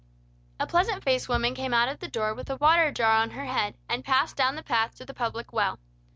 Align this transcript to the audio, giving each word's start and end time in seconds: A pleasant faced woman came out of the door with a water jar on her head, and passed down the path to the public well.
A 0.59 0.65
pleasant 0.65 1.03
faced 1.03 1.29
woman 1.29 1.53
came 1.53 1.75
out 1.75 1.87
of 1.87 1.99
the 1.99 2.07
door 2.07 2.33
with 2.33 2.49
a 2.49 2.55
water 2.55 2.91
jar 2.91 3.13
on 3.17 3.29
her 3.29 3.45
head, 3.45 3.75
and 3.87 4.03
passed 4.03 4.35
down 4.35 4.55
the 4.55 4.63
path 4.63 4.95
to 4.95 5.05
the 5.05 5.13
public 5.13 5.53
well. 5.53 5.77